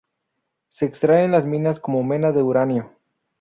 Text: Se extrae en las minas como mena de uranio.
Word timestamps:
Se 0.69 0.87
extrae 0.87 1.25
en 1.25 1.31
las 1.31 1.45
minas 1.45 1.79
como 1.79 2.01
mena 2.03 2.31
de 2.31 2.41
uranio. 2.41 2.91